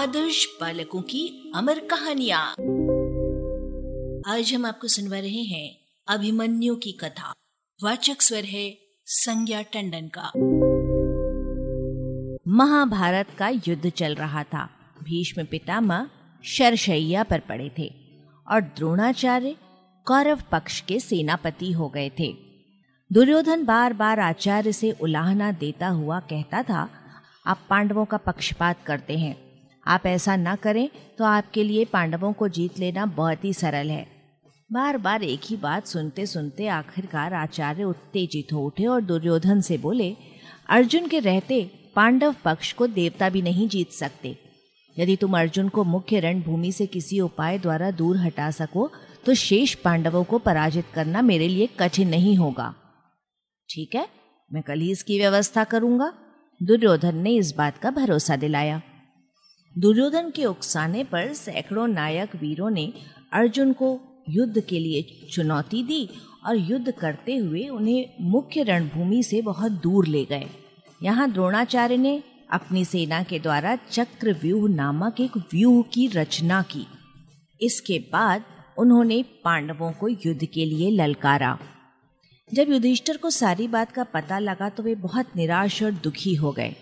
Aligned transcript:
आदर्श 0.00 0.46
बालकों 0.60 1.02
की 1.02 1.52
अमर 1.54 1.78
कहानियाँ। 1.78 2.50
आज 4.34 4.52
हम 4.54 4.66
आपको 4.66 4.88
सुनवा 4.88 5.18
रहे 5.18 5.42
हैं 5.42 5.78
अभिमन्यु 6.08 6.76
की 6.76 6.92
कथा। 6.92 7.32
वाचक 7.84 8.22
स्वर 8.22 8.44
है 8.44 8.78
संज्ञा 9.06 9.62
टंडन 9.62 10.10
का। 10.18 10.32
महाभारत 12.48 13.26
का 13.38 13.48
युद्ध 13.48 13.90
चल 13.90 14.14
रहा 14.14 14.44
था। 14.44 14.70
भीष्म 15.02 15.44
पितामह 15.44 16.10
शरशैया 16.44 17.22
पर 17.22 17.40
पड़े 17.40 17.70
थे 17.78 17.94
और 18.50 18.60
द्रोणाचार्य 18.60 19.56
कौरव 20.04 20.42
पक्ष 20.52 20.80
के 20.80 21.00
सेनापति 21.00 21.72
हो 21.72 21.88
गए 21.88 22.10
थे। 22.18 22.36
दुर्योधन 23.12 23.64
बार 23.64 23.92
बार 23.92 24.20
आचार्य 24.20 24.72
से 24.72 24.92
उलाहना 24.92 25.52
देता 25.52 25.88
हुआ 25.88 26.20
कहता 26.20 26.62
था, 26.62 26.90
आप 27.46 27.66
पांडवों 27.70 28.04
का 28.04 28.16
पक्षपात 28.16 28.84
करते 28.86 29.18
हैं। 29.18 29.49
आप 29.90 30.06
ऐसा 30.06 30.36
न 30.36 30.54
करें 30.56 30.88
तो 31.18 31.24
आपके 31.24 31.62
लिए 31.64 31.84
पांडवों 31.84 32.32
को 32.32 32.48
जीत 32.50 32.78
लेना 32.78 33.06
बहुत 33.06 33.44
ही 33.44 33.52
सरल 33.54 33.90
है। 33.90 34.06
बार 34.70 34.96
बार 34.98 35.22
एक 35.24 35.40
ही 35.44 35.56
बात 35.56 35.86
सुनते 35.86 36.26
सुनते 36.26 36.66
आखिरकार 36.68 37.34
आचार्य 37.34 37.84
उत्तेजित 37.84 38.52
हो 38.52 38.64
उठे 38.66 38.84
और 38.86 39.00
दुर्योधन 39.02 39.60
से 39.60 39.78
बोले, 39.78 40.14
अर्जुन 40.68 41.06
के 41.06 41.18
रहते 41.20 41.62
पांडव 41.96 42.34
पक्ष 42.44 42.72
को 42.72 42.86
देवता 42.88 43.28
भी 43.28 43.42
नहीं 43.42 43.68
जीत 43.68 43.90
सकते। 43.92 44.36
यदि 44.96 45.16
तुम 45.16 45.38
अर्जुन 45.38 45.68
को 45.68 45.84
मुख्य 45.84 46.20
रणभूमि 46.20 46.70
से 46.72 46.86
किसी 46.86 47.20
उपाय 47.20 47.58
द्वारा 47.58 47.90
दूर 47.92 48.16
हटा 48.16 48.50
सको 48.50 48.90
तो 49.26 49.34
शेष 49.36 49.74
पांडवों 49.74 50.22
को 50.24 50.38
पराजित 50.38 50.84
करना 50.94 51.22
मेरे 51.22 51.48
लिए 51.48 51.68
कठिन 51.78 52.08
नहीं 52.08 52.36
होगा। 52.36 52.74
ठीक 53.68 53.94
है, 53.94 54.06
मैं 54.50 54.62
कल 54.62 54.80
ही 54.80 54.90
इसकी 54.90 55.18
व्यवस्था 55.18 55.64
करूँगा। 55.64 56.12
दुर्योधन 56.60 57.16
ने 57.16 57.34
इस 57.34 57.54
बात 57.56 57.78
का 57.78 57.90
भरोसा 57.92 58.36
दिलाया। 58.36 58.80
दुर्योधन 59.76 60.30
के 60.30 60.44
उकसाने 60.44 61.02
पर 61.04 61.32
सैकड़ों 61.34 61.86
नायक 61.88 62.34
वीरों 62.36 62.70
ने 62.70 62.92
अर्जुन 63.32 63.72
को 63.72 63.98
युद्ध 64.28 64.60
के 64.60 64.78
लिए 64.78 65.28
चुनौती 65.32 65.82
दी 65.82 66.08
और 66.46 66.56
युद्ध 66.56 66.90
करते 66.90 67.36
हुए 67.36 67.66
उन्हें 67.68 68.16
मुख्य 68.20 68.62
रणभूमि 68.62 69.22
से 69.22 69.40
बहुत 69.42 69.72
दूर 69.72 70.06
ले 70.06 70.24
गए। 70.24 70.46
यहाँ 71.02 71.30
द्रोणाचार्य 71.32 71.96
ने 71.96 72.22
अपनी 72.50 72.84
सेना 72.84 73.22
के 73.22 73.38
द्वारा 73.38 73.76
चक्र 73.90 74.32
व्यूह 74.32 74.68
नामक 74.68 75.20
एक 75.20 75.36
व्यूह 75.52 75.82
की 75.82 76.06
रचना 76.06 76.62
की। 76.62 76.86
इसके 77.60 77.98
बाद 78.12 78.44
उन्होंने 78.78 79.22
पांडवों 79.44 79.92
को 79.92 80.08
युद्ध 80.08 80.44
के 80.44 80.64
लिए 80.64 80.90
ललकारा। 80.90 81.58
जब 82.50 82.70
युधिष्ठर 82.70 83.16
को 83.16 83.30
सारी 83.30 83.68
बात 83.68 83.92
का 83.92 84.04
पता 84.04 84.38
लगा 84.38 84.68
तो 84.68 84.82
वे 84.82 84.94
बहुत 84.94 85.36
निराश 85.36 85.82
और 85.82 85.90
दुखी 86.04 86.34
हो 86.34 86.52
गए। 86.52 86.74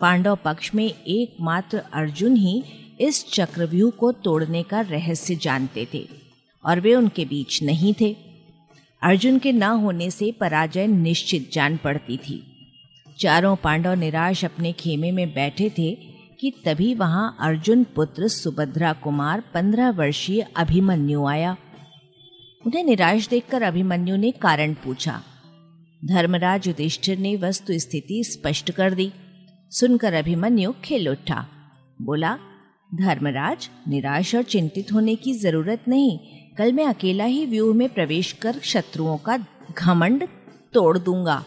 पांडव 0.00 0.36
पक्ष 0.44 0.70
में 0.74 0.84
एकमात्र 0.84 1.78
अर्जुन 1.94 2.36
ही 2.36 2.62
इस 3.00 3.24
चक्रव्यूह 3.32 3.90
को 3.90 4.10
तोड़ने 4.14 4.62
का 4.62 4.80
रहस्य 4.80 5.34
जानते 5.34 5.86
थे, 5.94 6.06
और 6.64 6.80
वे 6.80 6.94
उनके 6.94 7.24
बीच 7.24 7.62
नहीं 7.62 7.94
थे। 8.00 8.14
अर्जुन 9.02 9.38
के 9.38 9.52
न 9.52 9.62
होने 9.62 10.10
से 10.10 10.30
पराजय 10.32 10.86
निश्चित 10.86 11.50
जान 11.52 11.76
पड़ती 11.76 12.16
थी। 12.18 12.42
चारों 13.18 13.54
पांडव 13.56 13.94
निराश 13.94 14.44
अपने 14.44 14.72
खेमे 14.72 15.10
में 15.10 15.32
बैठे 15.34 15.70
थे 15.70 15.90
कि 16.40 16.52
तभी 16.64 16.94
वहाँ 16.94 17.36
अर्जुन 17.40 17.84
पुत्र 17.84 18.28
सुभद्रा 18.28 18.92
कुमार 18.92 19.42
पंद्रह 19.54 19.90
वर्षीय 19.90 20.46
अभिमन्यु 20.56 21.26
आया। 21.26 21.56
उन्हें 22.64 22.84
निराश 22.84 23.28
देखकर 23.28 23.62
अभिमन्यु 23.62 24.16
ने 24.16 24.30
कारण 24.32 24.74
पूछा। 24.74 25.20
धर्मराज 26.02 26.66
युधिष्ठिर 26.68 27.18
ने 27.18 27.36
वस्तु 27.36 27.78
स्थिति 27.78 28.22
स्पष्ट 28.24 28.70
कर 28.70 28.94
दी। 28.94 29.12
सुनकर 29.70 30.12
अभिमन्यु 30.12 30.72
खेल 30.84 31.08
उठा। 31.08 31.46
बोला, 32.02 32.38
धर्मराज, 32.94 33.68
निराश 33.88 34.34
और 34.34 34.42
चिंतित 34.42 34.92
होने 34.92 35.14
की 35.16 35.34
ज़रूरत 35.34 35.84
नहीं। 35.88 36.18
कल 36.58 36.72
मैं 36.72 36.84
अकेला 36.84 37.24
ही 37.24 37.46
व्यूह 37.46 37.74
में 37.76 37.88
प्रवेश 37.88 38.32
कर 38.32 38.58
शत्रुओं 38.62 39.16
का 39.16 39.36
घमंड 39.78 40.28
तोड़ 40.72 40.98
दूँगा। 40.98 41.44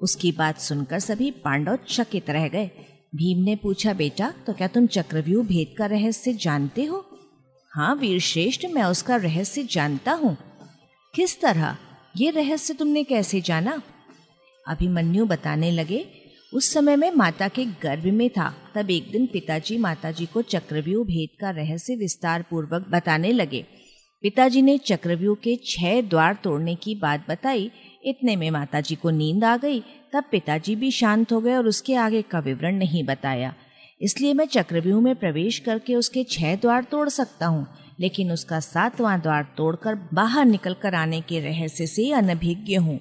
उसकी 0.00 0.32
बात 0.32 0.58
सुनकर 0.58 0.98
सभी 0.98 1.30
पांडव 1.30 1.78
चकित 1.88 2.30
रह 2.30 2.48
गए। 2.48 2.70
भीम 3.14 3.38
ने 3.38 3.56
पूछा, 3.56 3.92
बेटा 3.92 4.32
तो 4.46 4.52
क्या 4.52 4.68
तुम 4.68 4.86
चक्रव्यूह 4.86 5.46
भेद 5.46 5.74
का 5.78 5.86
रहस्य 5.86 6.32
जानते 6.32 6.84
हो? 6.84 7.04
हाँ 7.72 7.94
वीर 7.94 8.20
श्रेष्ठ 8.20 8.66
मैं 8.66 8.82
उसका 8.82 9.16
रहस्य 9.16 9.62
जानता 9.70 10.12
हूँ। 10.12 10.36
किस 11.14 11.40
तरह? 11.40 11.76
ये 12.16 12.30
रहस्य 12.30 12.74
तुमने 12.74 13.04
कैसे 13.04 13.40
जाना? 13.40 13.82
अभिमन्यु 14.68 15.26
बताने 15.26 15.70
लगे 15.70 16.23
उस 16.54 16.72
समय 16.72 16.96
में 16.96 17.10
माता 17.10 17.48
के 17.48 17.64
गर्भ 17.82 18.04
में 18.06 18.28
था, 18.30 18.52
तब 18.74 18.90
एक 18.90 19.10
दिन 19.12 19.26
पिताजी 19.26 19.78
माताजी 19.78 20.26
को 20.26 20.42
चक्रव्यूह 20.42 21.04
भेद 21.04 21.28
का 21.40 21.50
रहस्य 21.50 21.94
विस्तार 21.96 22.42
पूर्वक 22.42 22.86
बताने 22.90 23.32
लगे। 23.32 23.64
पिताजी 24.24 24.62
ने 24.62 24.76
चक्रव्यूह 24.78 25.36
के 25.36 25.56
छह 25.66 26.00
द्वार 26.00 26.34
तोड़ने 26.34 26.74
की 26.74 26.94
बात 26.94 27.24
बताई। 27.28 27.70
इतने 28.04 28.36
में 28.36 28.50
माताजी 28.50 28.94
को 28.94 29.10
नींद 29.10 29.44
आ 29.44 29.56
गई, 29.56 29.80
तब 30.12 30.24
पिताजी 30.30 30.76
भी 30.76 30.90
शांत 30.90 31.32
हो 31.32 31.40
गए 31.40 31.54
और 31.54 31.66
उसके 31.66 31.94
आगे 31.94 32.22
का 32.22 32.38
विवरण 32.38 32.76
नहीं 32.76 33.04
बताया। 33.04 33.54
इसलिए 34.00 34.34
मैं 34.34 34.46
चक्रव्यूह 34.46 35.00
में 35.02 35.14
प्रवेश 35.14 35.58
करके 35.58 35.94
उसके 35.94 36.24
छह 36.24 36.54
द्वार 36.56 36.84
तोड़ 36.84 37.08
सकता 37.08 37.46
हूँ, 37.46 37.66
लेकिन 38.00 38.32
उसका 38.32 38.60
सातवां 38.60 39.20
द्वार 39.20 39.46
तोड़कर 39.56 39.94
बाहर 40.14 40.44
निकल 40.44 40.74
कर 40.74 40.94
आने 40.94 41.20
के 41.20 41.40
रहस्य 41.40 41.86
से 41.86 42.10
अनभिज्ञ 42.12 42.76
हूँ। 42.76 43.00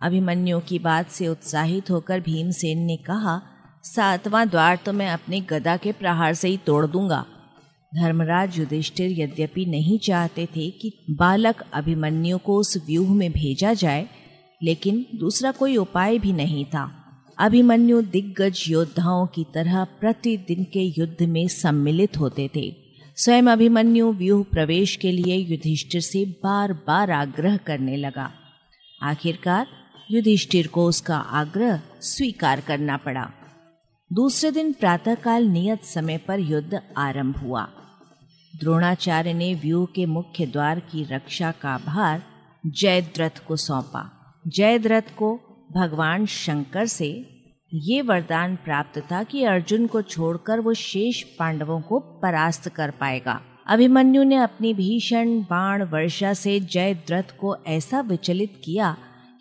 अभिमन्यु 0.00 0.60
की 0.60 0.78
बात 0.78 1.10
से 1.10 1.28
उत्साहित 1.28 1.90
होकर 1.90 2.20
भीमसेन 2.20 2.78
ने 2.78 2.96
कहा, 2.96 3.40
सातवां 3.84 4.48
द्वार 4.48 4.78
तो 4.86 4.92
मैं 4.92 5.08
अपने 5.10 5.40
गदा 5.40 5.76
के 5.76 5.92
प्रहार 5.92 6.34
से 6.34 6.48
ही 6.48 6.56
तोड़ 6.56 6.86
दूँगा। 6.86 7.24
धर्मराज 7.92 8.58
युधिष्ठिर 8.58 9.20
यद्यपि 9.20 9.64
नहीं 9.66 9.98
चाहते 9.98 10.46
थे 10.46 10.70
कि 10.70 10.92
बालक 11.10 11.62
अभिमन्यु 11.72 12.38
को 12.38 12.58
उस 12.58 12.76
व्यूह 12.86 13.14
में 13.14 13.32
भेजा 13.32 13.72
जाए, 13.72 14.08
लेकिन 14.62 15.06
दूसरा 15.14 15.50
कोई 15.50 15.76
उपाय 15.76 16.18
भी 16.18 16.32
नहीं 16.32 16.64
था। 16.64 16.90
अभिमन्यु 17.38 18.02
दिग्गज 18.02 18.64
योद्धाओं 18.68 19.26
की 19.26 19.44
तरह 19.54 19.84
प्रतिदिन 19.84 20.64
के 20.64 20.82
युद्ध 20.98 21.22
में 21.22 21.46
सम्मिलित 21.48 22.16
होते 22.16 22.50
थे। 22.56 22.74
स्वयं 23.16 23.46
अभिमन्यु 23.46 24.12
व्यूह 24.12 24.44
प्रवेश 24.52 24.96
के 24.96 25.12
लिए 25.12 25.36
युधिष्ठिर 25.36 26.00
से 26.00 26.24
बार 26.44 26.72
बार 26.86 27.10
आग्रह 27.10 27.56
करने 27.56 27.96
लगा। 27.96 28.30
आखिरकार 29.02 29.66
युधिष्ठिर 30.10 30.66
को 30.66 30.86
उसका 30.86 31.16
आग्रह 31.16 31.80
स्वीकार 32.00 32.60
करना 32.60 32.96
पड़ा। 32.96 33.30
दूसरे 34.12 34.50
दिन 34.50 34.72
प्रातःकाल 34.72 35.44
नियत 35.44 35.84
समय 35.84 36.18
पर 36.18 36.40
युद्ध 36.40 36.80
आरंभ 36.96 37.36
हुआ। 37.36 37.68
द्रोणाचार्य 38.60 39.32
ने 39.32 39.54
व्यूह 39.54 39.86
के 39.94 40.06
मुख्य 40.06 40.46
द्वार 40.46 40.80
की 40.80 41.04
रक्षा 41.04 41.50
का 41.50 41.78
भार 41.78 42.22
जयद्रथ 42.66 43.46
को 43.48 43.56
सौंपा। 43.56 44.34
जयद्रथ 44.46 45.16
को 45.18 45.40
भगवान 45.72 46.26
शंकर 46.26 46.86
से 46.86 47.26
ये 47.74 48.02
वरदान 48.02 48.56
प्राप्त 48.56 48.98
था 49.12 49.22
कि 49.22 49.44
अर्जुन 49.44 49.86
को 49.86 50.02
छोड़कर 50.02 50.60
वो 50.60 50.74
शेष 50.74 51.22
पांडवों 51.22 51.80
को 51.80 51.98
परास्त 51.98 52.68
कर 52.68 52.90
पाएगा। 52.90 53.40
अभिमन्यु 53.66 54.22
ने 54.22 54.36
अपनी 54.36 54.74
भीषण 54.74 55.40
बाण 55.40 55.82
वर्षा 55.82 56.34
से 56.34 56.60
जयद्रथ 56.60 57.36
को 57.40 57.56
ऐसा 57.66 58.00
विचलित 58.00 58.62
किया 58.64 58.96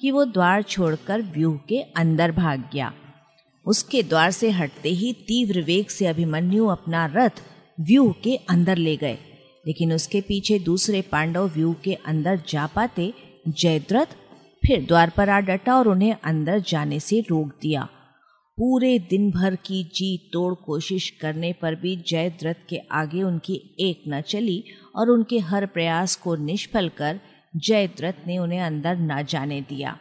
कि 0.05 0.11
वो 0.11 0.23
द्वार 0.25 0.63
छोड़कर 0.63 1.21
व्यूह 1.33 1.55
के 1.69 1.79
अंदर 1.97 2.31
भाग 2.31 2.63
गया। 2.73 2.91
उसके 3.65 4.01
द्वार 4.03 4.31
से 4.31 4.49
हटते 4.49 4.89
ही 4.89 5.11
तीव्र 5.27 5.61
वेग 5.61 5.87
से 5.87 6.05
अभिमन्यु 6.07 6.65
अपना 6.65 7.05
रथ 7.05 7.41
व्यूह 7.79 8.13
के 8.23 8.35
अंदर 8.49 8.77
ले 8.77 8.95
गए, 8.97 9.17
लेकिन 9.65 9.93
उसके 9.93 10.21
पीछे 10.21 10.59
दूसरे 10.59 11.01
पांडव 11.01 11.47
व्यूह 11.47 11.73
के 11.83 11.93
अंदर 12.05 12.41
जा 12.49 12.67
पाते 12.67 13.13
जयद्रथ 13.47 14.15
फिर 14.63 14.85
द्वार 14.85 15.11
पर 15.17 15.29
आ 15.29 15.39
डटा 15.39 15.75
और 15.75 15.87
उन्हें 15.87 16.15
अंदर 16.23 16.59
जाने 16.59 16.99
से 16.99 17.19
रोक 17.21 17.59
दिया। 17.61 17.89
पूरे 18.57 18.97
दिन 19.09 19.29
भर 19.31 19.55
की 19.55 19.83
जी 19.95 20.17
तोड़ 20.33 20.53
कोशिश 20.55 21.09
करने 21.21 21.53
पर 21.53 21.75
भी 21.75 21.95
जयद्रथ 22.07 22.67
के 22.69 22.77
आगे 22.93 23.23
उनकी 23.23 23.61
एक 23.79 24.03
न 24.07 24.21
चली 24.21 24.63
और 24.95 25.09
उनके 25.09 25.39
हर 25.39 25.65
प्रयास 25.65 26.15
को 26.15 26.35
निष्फल 26.35 26.89
कर 26.97 27.19
जयद्रथ 27.55 28.13
ने 28.27 28.37
उन्हें 28.37 28.61
अंदर 28.61 28.97
न 28.97 29.23
जाने 29.23 29.61
दिया। 29.61 29.97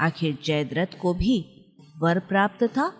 आखिर 0.00 0.38
जयद्रथ 0.44 0.86
को 1.00 1.14
भी 1.14 1.64
वर 2.02 2.18
प्राप्त 2.18 2.64
था। 2.64 2.92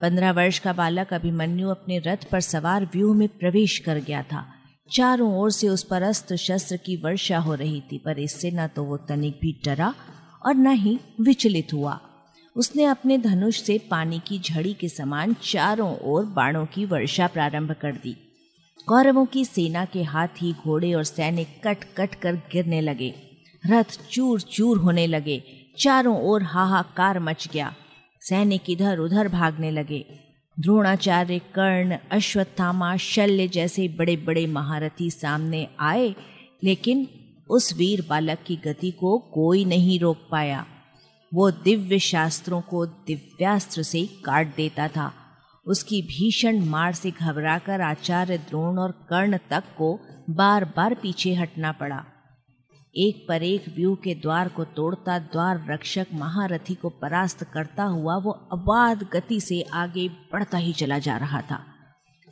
पंद्रह 0.00 0.32
वर्ष 0.32 0.58
का 0.58 0.72
बालक 0.72 1.12
अभिमन्यु 1.12 1.68
अपने 1.68 1.98
रथ 1.98 2.30
पर 2.30 2.40
सवार 2.40 2.84
व्यूह 2.84 3.16
में 3.16 3.28
प्रवेश 3.28 3.78
कर 3.78 3.98
गया 3.98 4.22
था। 4.22 4.46
चारों 4.92 5.38
ओर 5.38 5.50
से 5.50 5.68
उस 5.68 5.82
पर 5.82 6.02
अस्त्र 6.02 6.36
शस्त्र 6.36 6.76
की 6.76 6.96
वर्षा 6.96 7.38
हो 7.38 7.54
रही 7.54 7.80
थी, 7.80 7.98
पर 7.98 8.18
इससे 8.18 8.50
न 8.50 8.66
तो 8.66 8.84
वो 8.84 8.96
तनिक 8.96 9.38
भी 9.42 9.60
डरा 9.64 9.94
और 10.46 10.54
न 10.54 10.66
ही 10.66 11.00
विचलित 11.20 11.72
हुआ। 11.72 12.00
उसने 12.56 12.84
अपने 12.84 13.18
धनुष 13.18 13.62
से 13.62 13.78
पानी 13.90 14.20
की 14.26 14.38
झड़ी 14.38 14.74
के 14.74 14.88
समान 14.88 15.36
चारों 15.42 15.98
ओर 15.98 16.24
बाणों 16.24 16.66
की 16.66 16.84
वर्षा 16.84 17.26
प्रारंभ 17.26 17.72
कर 17.72 17.92
दी। 17.92 18.23
कौरवों 18.86 19.26
की 19.26 19.44
सेना 19.44 19.84
के 19.84 20.02
हाथी, 20.02 20.52
घोड़े 20.52 20.94
और 20.94 21.04
सैनिक 21.04 21.48
कट 21.64 21.84
कट 21.96 22.14
कर 22.14 22.34
गिरने 22.34 22.80
लगे। 22.80 23.14
रथ 23.66 24.08
चूर 24.10 24.40
चूर 24.40 24.78
होने 24.78 25.06
लगे। 25.06 25.42
चारों 25.78 26.22
ओर 26.22 26.42
हाहाकार 26.42 27.18
मच 27.18 27.48
गया। 27.52 27.74
सैनिक 28.20 28.70
इधर 28.70 28.98
उधर 28.98 29.28
भागने 29.28 29.70
लगे। 29.70 30.06
द्रोणाचार्य, 30.60 31.38
कर्ण, 31.38 31.98
अश्वत्थामा, 32.10 32.96
शल्य 32.96 33.48
जैसे 33.48 33.88
बड़े 33.88 34.16
बड़े 34.16 34.46
महारथी 34.46 35.10
सामने 35.10 35.68
आए, 35.80 36.14
लेकिन 36.64 37.08
उस 37.50 37.76
वीर 37.76 38.06
बालक 38.10 38.38
की 38.46 38.56
गति 38.56 38.90
को 38.90 39.18
कोई 39.18 39.64
नहीं 39.64 40.00
रोक 40.00 40.18
पाया। 40.30 40.66
वो 41.34 41.50
दिव्य 41.50 41.98
शास्त्रों 41.98 42.60
को 42.60 42.86
दिव्यास्त्र 42.86 43.82
से 43.82 44.06
काट 44.24 44.56
देता 44.56 44.88
था। 44.88 45.12
उसकी 45.66 46.02
भीषण 46.02 46.64
मार 46.64 46.92
से 46.92 47.10
घबराकर 47.10 47.80
आचार्य 47.80 48.38
द्रोण 48.38 48.78
और 48.78 48.90
कर्ण 48.90 49.38
तक 49.50 49.64
को 49.78 50.00
बार 50.30 50.64
बार 50.64 50.94
पीछे 50.94 51.34
हटना 51.34 51.72
पड़ा। 51.72 52.04
एक 52.96 53.26
पर 53.28 53.42
एक 53.42 53.64
व्यू 53.76 53.94
के 53.94 54.14
द्वार 54.14 54.48
को 54.48 54.64
तोड़ता 54.64 55.18
द्वार 55.18 55.66
रक्षक 55.70 56.06
महारथी 56.14 56.74
को 56.74 56.88
परास्त 56.88 57.44
करता 57.44 57.84
हुआ 57.84 58.16
वो 58.16 58.30
अबाध 58.30 59.02
गति 59.12 59.40
से 59.40 59.62
आगे 59.62 60.08
बढ़ता 60.08 60.58
ही 60.58 60.72
चला 60.72 60.98
जा 60.98 61.16
रहा 61.16 61.40
था। 61.40 61.64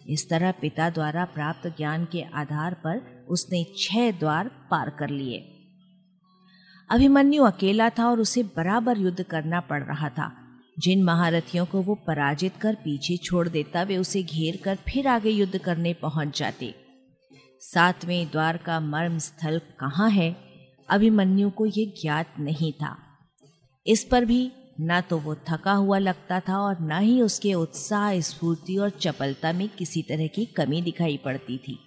इस 0.08 0.31
तरह 0.31 0.52
पिता 0.52 0.90
द्वारा 0.90 1.25
प्राप्त 1.25 1.67
ज्ञान 1.76 2.05
के 2.05 2.23
आधार 2.35 2.75
पर 2.75 3.26
उसने 3.28 3.64
छह 3.78 4.11
द्वार 4.11 4.49
पार 4.70 4.90
कर 4.90 5.08
लिए। 5.08 5.49
अभिमन्यु 6.90 7.44
अकेला 7.44 7.90
था 7.90 8.11
और 8.11 8.20
उसे 8.20 8.43
बराबर 8.43 8.99
युद्ध 8.99 9.23
करना 9.23 9.61
पड़ 9.61 9.82
रहा 9.82 10.08
था। 10.08 10.41
जिन 10.78 11.02
महारथियों 11.02 11.66
को 11.66 11.82
वो 11.82 11.94
पराजित 11.94 12.56
कर 12.56 12.74
पीछे 12.74 13.16
छोड़ 13.16 13.48
देता, 13.48 13.82
वे 13.82 13.96
उसे 13.96 14.22
घेर 14.22 14.56
कर 14.64 14.74
फिर 14.74 15.08
आगे 15.08 15.30
युद्ध 15.30 15.58
करने 15.58 15.94
पहुँच 15.94 16.38
जाते। 16.38 16.74
सातवें 17.60 18.30
द्वार 18.30 18.56
का 18.56 18.80
मर्म 18.80 19.19
स्थल 19.19 19.58
कहाँ 19.58 20.10
है? 20.10 20.36
अभिमन्यु 20.88 21.50
को 21.50 21.66
ये 21.66 21.94
ज्ञात 22.02 22.34
नहीं 22.40 22.72
था। 22.72 22.96
इस 23.86 24.04
पर 24.04 24.24
भी 24.24 24.52
न 24.80 25.00
तो 25.00 25.19
वो 25.19 25.34
थका 25.34 25.72
हुआ 25.72 25.98
लगता 25.98 26.40
था 26.40 26.58
और 26.58 26.76
न 26.80 27.00
ही 27.00 27.22
उसके 27.22 27.54
उत्साह, 27.54 28.20
स्फूर्ति 28.20 28.76
और 28.76 28.90
चपलता 28.90 29.52
में 29.52 29.68
किसी 29.68 30.02
तरह 30.02 30.26
की 30.26 30.44
कमी 30.44 30.82
दिखाई 30.82 31.16
पड़ती 31.16 31.58
थी। 31.58 31.78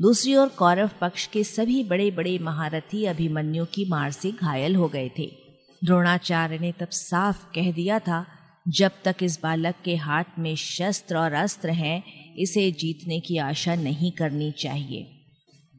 दूसरी 0.00 0.36
ओर 0.36 0.48
कौरव 0.48 0.90
पक्ष 1.00 1.26
के 1.26 1.44
सभी 1.44 1.84
बड़े 1.84 2.10
बड़े 2.10 2.38
महारथी 2.38 3.04
अभिमन्यु 3.04 3.64
की 3.64 3.84
मार 3.84 4.10
से 4.10 4.30
घायल 4.30 4.76
हो 4.76 4.88
गए 4.88 5.10
थे। 5.18 5.41
द्रोणाचार्य 5.84 6.58
ने 6.58 6.72
तब 6.72 6.88
साफ़ 6.88 7.46
कह 7.54 7.72
दिया 7.72 7.98
था, 7.98 8.26
जब 8.68 8.90
तक 9.04 9.16
इस 9.22 9.40
बालक 9.42 9.74
के 9.84 9.96
हाथ 9.96 10.24
में 10.38 10.56
शस्त्र 10.56 11.16
और 11.16 11.32
अस्त्र 11.32 11.70
हैं, 11.70 12.02
इसे 12.34 12.70
जीतने 12.72 13.20
की 13.20 13.36
आशा 13.36 13.74
नहीं 13.74 14.12
करनी 14.12 14.52
चाहिए। 14.52 15.18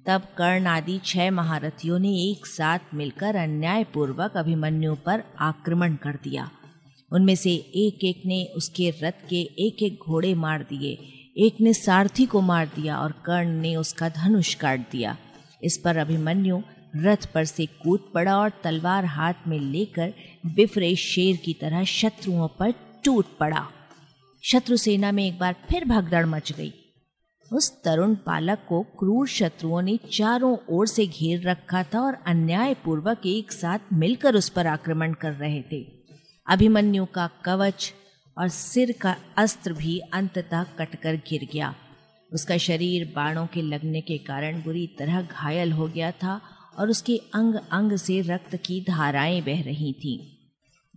तब 0.08 0.22
कर्ण 0.38 0.68
आदि 0.68 1.00
छह 1.06 1.32
महारथियों 1.32 2.00
ने 2.00 2.10
एक 2.10 2.46
साथ 2.46 2.80
मिलकर 2.94 3.36
अन्यायपूर्वक 3.36 4.38
अभिमन्यु 4.38 4.96
पर 4.96 5.24
आक्रमण 5.40 5.96
कर 5.96 6.16
दिया। 6.24 6.50
उनमें 7.12 7.36
से 7.36 7.54
एक 7.54 8.04
एक 8.04 8.22
ने 8.26 8.46
उसके 8.46 8.90
रथ 8.90 9.30
के 9.30 9.42
एक 9.42 9.84
एक 9.84 10.00
घोड़े 10.08 10.34
मार 10.34 10.64
दिए, 10.64 10.98
एक 11.38 11.62
ने 11.62 11.74
सारथी 11.74 12.26
को 12.26 12.42
मार 12.42 12.66
दिया 12.66 12.98
और 12.98 13.12
कर्ण 13.12 13.50
ने 13.50 13.76
उसका 13.76 14.10
धनुष 14.10 14.54
काट 14.54 14.80
दिया। 14.92 15.18
इस 15.64 15.78
पर 15.78 15.98
अभिमन्यु 15.98 16.62
रथ 16.96 17.26
पर 17.34 17.46
से 17.46 17.66
कूद 17.66 18.12
पड़ा 18.14 18.38
और 18.38 18.52
तलवार 18.64 19.06
हाथ 19.06 19.34
में 19.48 19.60
लेकर 19.60 20.14
बिफरे 20.46 20.96
शेर 20.96 21.36
की 21.36 21.54
तरह 21.54 21.84
शत्रुओं 21.84 22.48
पर 22.48 22.74
टूट 23.04 23.26
पड़ा। 23.40 23.68
शत्रु 24.44 24.78
सेना 24.78 25.12
में 25.12 25.28
एक 25.28 25.40
बार 25.40 25.56
फिर 25.70 25.86
भगदड़ 25.86 26.26
मच 26.26 26.52
गई। 26.52 26.74
उस 27.54 27.84
तरुण 27.84 28.16
पालक 28.16 28.66
को 28.70 28.82
क्रूर 28.84 29.28
शत्रुओं 29.28 29.82
ने 29.82 29.98
चारों 30.12 30.58
ओर 30.70 30.88
से 30.88 31.08
घेर 31.08 31.42
रखा 31.42 31.84
था 31.84 32.02
और 32.02 32.18
अन्याय 32.26 32.74
पूर्वक 32.74 33.26
एक 33.26 33.52
साथ 33.52 33.80
मिलकर 33.94 34.36
उस 34.36 34.50
पर 34.50 34.68
आक्रमण 34.68 35.14
कर 35.14 35.32
रहे 35.32 35.62
थे। 35.62 35.86
अभिमन्यु 36.48 37.06
का 37.06 37.30
कवच 37.46 37.94
और 38.38 38.48
सिर 38.48 38.92
का 39.02 39.16
अस्त्र 39.38 39.74
भी 39.74 40.00
अंततः 40.00 40.64
कटकर 40.64 41.16
गिर 41.16 41.48
गया। 41.54 41.76
उसका 42.34 42.58
शरीर 42.58 43.14
बाणों 43.16 43.48
के 43.48 43.62
लगने 43.62 44.02
के 44.02 44.18
कारण 44.18 44.62
बुरी 44.62 44.88
तरह 45.00 45.22
घायल 45.22 45.72
हो 45.72 45.88
गया 45.88 46.12
था 46.12 46.42
और 46.80 46.90
उसके 46.90 47.18
अंग 47.18 47.56
अंग 47.56 47.96
से 47.96 48.22
रक्त 48.22 48.56
की 48.56 48.82
धाराएँ 48.82 49.42
बह 49.42 49.64
रही 49.64 49.94
थीं। 49.94 50.34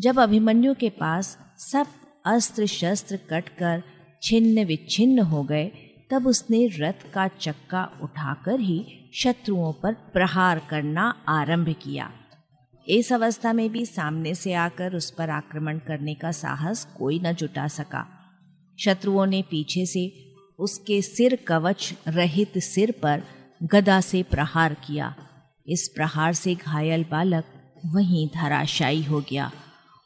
जब 0.01 0.19
अभिमन्यु 0.19 0.75
के 0.75 0.91
पास 0.91 1.39
सब 1.59 1.87
अस्त्र 2.27 2.67
शस्त्र 2.67 3.17
कटकर 3.17 3.83
छिन्न 4.23 4.65
विच्छिन्न 4.65 5.19
हो 5.19 5.43
गए, 5.43 5.73
तब 6.11 6.27
उसने 6.27 6.67
रथ 6.67 7.13
का 7.13 7.29
चक्का 7.29 7.99
उठाकर 8.03 8.61
ही 8.61 9.11
शत्रुओं 9.15 9.73
पर 9.73 9.93
प्रहार 9.93 10.59
करना 10.71 11.25
आरंभ 11.29 11.75
किया। 11.83 12.11
इस 12.89 13.13
अवस्था 13.13 13.53
में 13.53 13.73
भी 13.73 13.87
सामने 13.87 14.35
से 14.35 14.53
आकर 14.53 14.95
उस 14.95 15.11
पर 15.11 15.31
आक्रमण 15.31 15.79
करने 15.79 16.15
का 16.15 16.33
साहस 16.33 16.85
कोई 16.85 17.19
न 17.19 17.33
जुटा 17.33 17.69
सका। 17.69 18.09
शत्रुओं 18.79 19.27
ने 19.27 19.43
पीछे 19.43 19.87
से 19.87 20.35
उसके 20.59 21.03
सिर 21.03 21.37
कवच 21.37 21.95
रहित 22.09 22.59
सिर 22.59 22.91
पर 23.03 23.23
गदा 23.63 24.01
से 24.01 24.23
प्रहार 24.23 24.75
किया। 24.75 25.15
इस 25.69 25.89
प्रहार 25.89 26.33
से 26.33 26.55
घायल 26.55 27.05
बालक 27.11 27.45
वहीं 27.87 28.29
धराशायी 28.35 29.03
हो 29.03 29.21
गया 29.21 29.53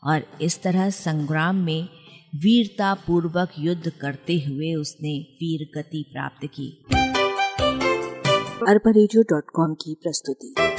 और 0.04 0.22
इस 0.42 0.62
तरह 0.62 0.90
संग्राम 0.90 1.56
में 1.56 1.88
वीरता 2.34 2.94
पूर्वक 2.94 3.48
युद्ध 3.58 3.92
करते 4.00 4.40
हुए 4.40 4.74
उसने 4.74 5.18
वीर 5.18 5.80
गति 5.80 6.06
प्राप्त 6.12 6.46
की। 6.46 6.84
अरबा 8.68 8.92
की 9.74 9.94
प्रस्तुति। 9.94 10.69